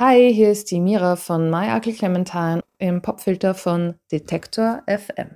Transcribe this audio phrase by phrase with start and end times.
[0.00, 5.30] Hi, hier ist die Mira von My Clementine im Popfilter von Detektor FM.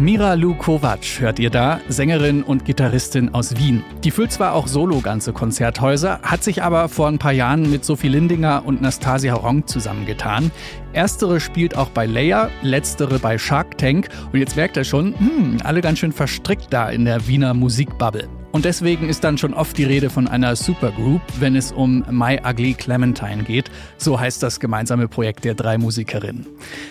[0.00, 3.84] Mira Lu Kovac hört ihr da, Sängerin und Gitarristin aus Wien.
[4.02, 7.84] Die füllt zwar auch solo ganze Konzerthäuser, hat sich aber vor ein paar Jahren mit
[7.84, 10.50] Sophie Lindinger und Nastasia Rong zusammengetan.
[10.92, 15.58] Erstere spielt auch bei Leia, letztere bei Shark Tank und jetzt merkt er schon, hm,
[15.62, 18.41] alle ganz schön verstrickt da in der Wiener Musikbubble.
[18.52, 22.38] Und deswegen ist dann schon oft die Rede von einer Supergroup, wenn es um My
[22.44, 23.70] Ugly Clementine geht.
[23.96, 26.46] So heißt das gemeinsame Projekt der drei Musikerinnen.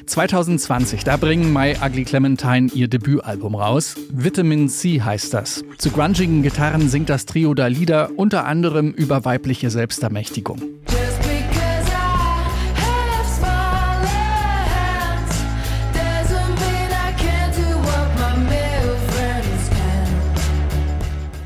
[0.08, 3.96] 2020, da bringen My Ugly Clementine ihr Debütalbum raus.
[4.12, 5.64] Vitamin C heißt das.
[5.78, 10.62] Zu grungigen Gitarren singt das Trio da Lieder, unter anderem über weibliche Selbstermächtigung.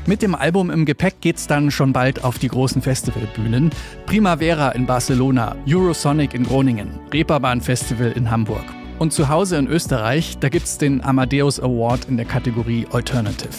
[0.08, 3.70] Mit dem Album im Gepäck geht's dann schon bald auf die großen Festivalbühnen.
[4.06, 8.62] Primavera in Barcelona, Eurosonic in Groningen, Reeperbahn Festival in Hamburg.
[9.00, 13.50] Und zu Hause in Österreich, da gibt's den Amadeus Award in der Kategorie Alternative.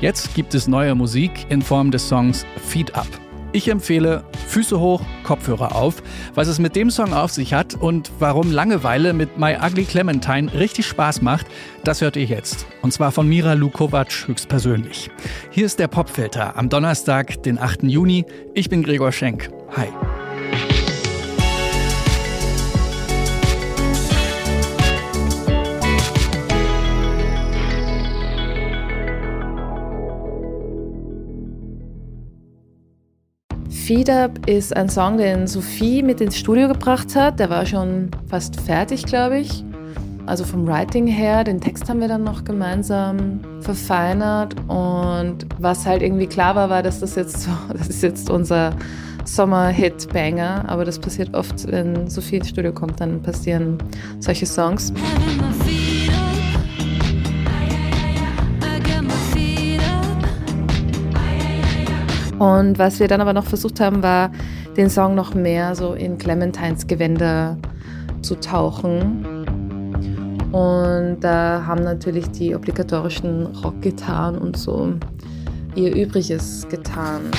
[0.00, 3.08] Jetzt gibt es neue Musik in Form des Songs Feed Up.
[3.52, 6.02] Ich empfehle Füße hoch, Kopfhörer auf,
[6.34, 10.52] was es mit dem Song auf sich hat und warum Langeweile mit My Ugly Clementine
[10.52, 11.46] richtig Spaß macht,
[11.82, 12.66] das hört ihr jetzt.
[12.82, 15.10] Und zwar von Mira Lukovac höchstpersönlich.
[15.50, 17.84] Hier ist der Popfilter am Donnerstag, den 8.
[17.84, 18.26] Juni.
[18.52, 19.50] Ich bin Gregor Schenk.
[19.74, 19.88] Hi.
[33.88, 37.40] Feed Up ist ein Song, den Sophie mit ins Studio gebracht hat.
[37.40, 39.64] Der war schon fast fertig, glaube ich.
[40.26, 44.54] Also vom Writing her, den Text haben wir dann noch gemeinsam verfeinert.
[44.68, 48.76] Und was halt irgendwie klar war, war, dass das jetzt so, das ist jetzt unser
[49.24, 50.66] Sommer-Hit-Banger.
[50.68, 53.78] Aber das passiert oft, wenn Sophie ins Studio kommt, dann passieren
[54.20, 54.92] solche Songs.
[62.38, 64.30] Und was wir dann aber noch versucht haben, war,
[64.76, 67.58] den Song noch mehr so in Clementines Gewänder
[68.22, 69.24] zu tauchen.
[70.52, 74.94] Und da haben natürlich die obligatorischen Rockgitarren und so
[75.74, 77.30] ihr Übriges getan.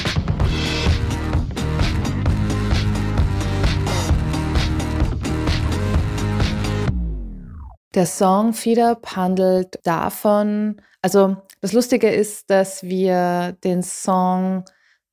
[7.95, 14.63] Der Song Feed Up handelt davon, also das Lustige ist, dass wir den Song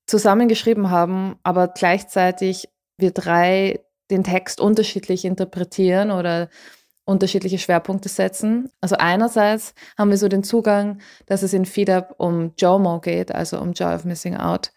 [0.07, 2.69] zusammengeschrieben haben, aber gleichzeitig
[2.99, 3.81] wir drei
[4.11, 6.49] den Text unterschiedlich interpretieren oder
[7.05, 8.71] unterschiedliche Schwerpunkte setzen.
[8.81, 13.61] Also einerseits haben wir so den Zugang, dass es in FeedUp um JOMO geht, also
[13.61, 14.73] um Joy of Missing Out.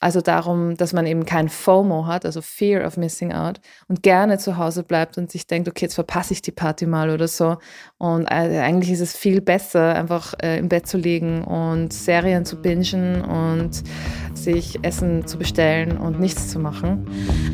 [0.00, 4.38] Also darum, dass man eben kein FOMO hat, also Fear of Missing Out und gerne
[4.38, 7.56] zu Hause bleibt und sich denkt, okay, jetzt verpasse ich die Party mal oder so.
[7.98, 12.44] Und äh, eigentlich ist es viel besser, einfach äh, im Bett zu liegen und Serien
[12.44, 13.82] zu bingen und
[14.34, 17.04] sich Essen zu bestellen und nichts zu machen.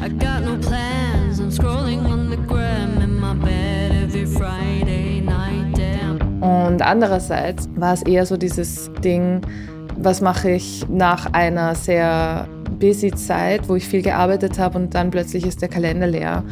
[0.05, 5.79] I got no plans, I'm scrolling on the gram in my bed every Friday night,
[5.79, 6.43] damn.
[6.43, 9.41] Und andererseits war es eher so dieses Ding,
[9.97, 15.11] was mache ich nach einer sehr busy Zeit, wo ich viel gearbeitet habe und dann
[15.11, 16.43] plötzlich ist der Kalender leer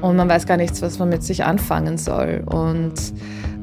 [0.00, 2.94] und man weiß gar nichts, was man mit sich anfangen soll und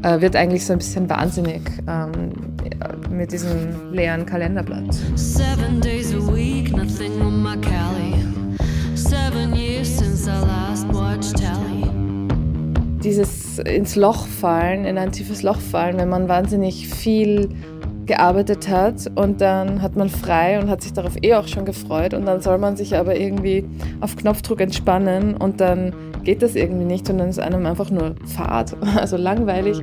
[0.03, 2.33] äh, wird eigentlich so ein bisschen wahnsinnig ähm,
[3.09, 4.93] mit diesem leeren Kalenderblatt.
[5.15, 8.13] Seven days a week, nothing on my Cali.
[8.95, 11.89] Seven years since I last watched Tally.
[13.03, 17.49] Dieses ins Loch fallen, in ein tiefes Loch fallen, wenn man wahnsinnig viel
[18.05, 22.13] gearbeitet hat und dann hat man frei und hat sich darauf eh auch schon gefreut
[22.13, 23.65] und dann soll man sich aber irgendwie
[24.01, 25.93] auf Knopfdruck entspannen und dann
[26.23, 29.79] geht das irgendwie nicht und dann ist einem einfach nur fad, also langweilig.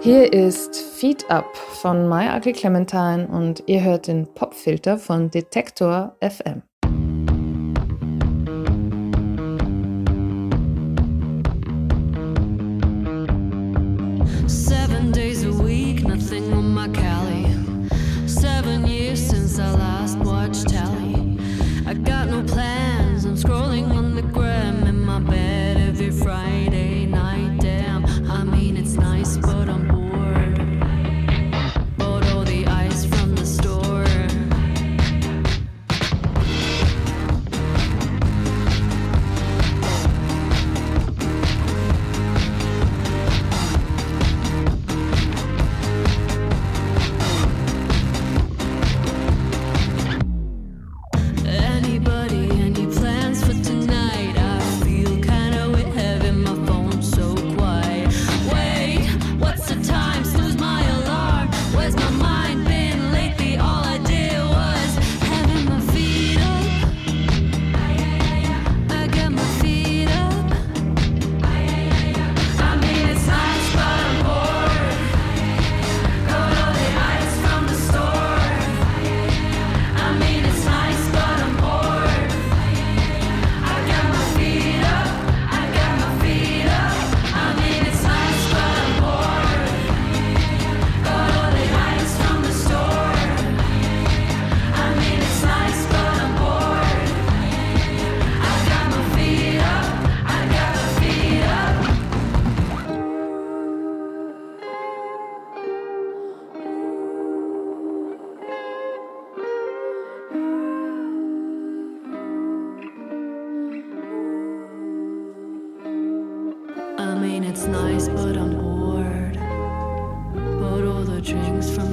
[0.00, 6.16] Hier ist Feed Up von My Ugly Clementine und ihr hört den Popfilter von Detektor
[6.20, 6.62] FM.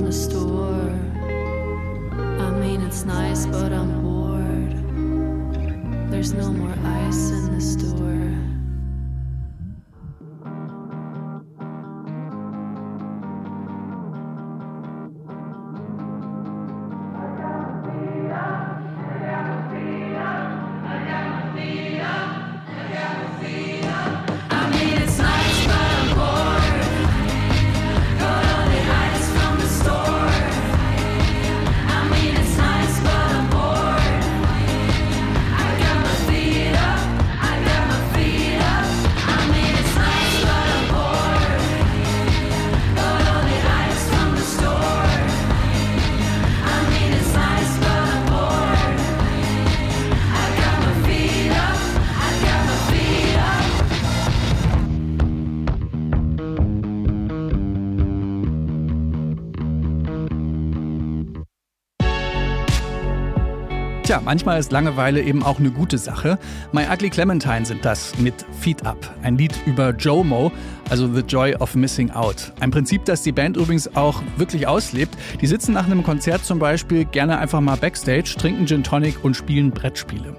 [0.06, 0.92] The store.
[2.40, 4.72] I mean, it's nice, but I'm bored.
[6.12, 8.09] There's no more ice in the store.
[64.10, 66.40] Tja, manchmal ist Langeweile eben auch eine gute Sache.
[66.72, 70.52] My Ugly Clementine sind das mit Feed Up, ein Lied über Jomo,
[70.90, 72.52] also The Joy of Missing Out.
[72.60, 75.16] Ein Prinzip, das die Band übrigens auch wirklich auslebt.
[75.40, 79.36] Die sitzen nach einem Konzert zum Beispiel gerne einfach mal backstage, trinken Gin Tonic und
[79.36, 80.34] spielen Brettspiele.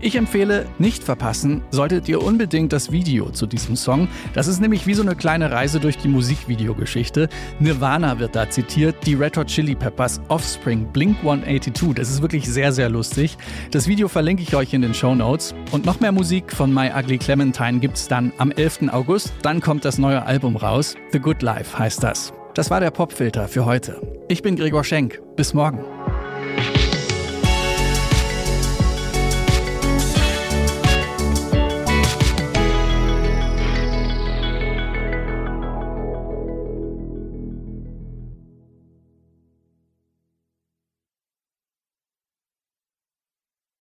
[0.00, 4.08] Ich empfehle, nicht verpassen, solltet ihr unbedingt das Video zu diesem Song.
[4.34, 7.30] Das ist nämlich wie so eine kleine Reise durch die Musikvideogeschichte.
[7.60, 11.94] Nirvana wird da zitiert, die Red Hot Chili Peppers, Offspring, Blink 182.
[11.94, 13.36] Das ist wirklich sehr, sehr lustig.
[13.70, 15.54] Das Video verlinke ich euch in den Show Notes.
[15.70, 18.88] Und noch mehr Musik von My Ugly Clementine gibt's dann am 11.
[18.92, 19.32] August.
[19.42, 20.94] Dann kommt das neue Album raus.
[21.12, 22.32] The Good Life heißt das.
[22.54, 24.00] Das war der Popfilter für heute.
[24.28, 25.20] Ich bin Gregor Schenk.
[25.36, 25.84] Bis morgen.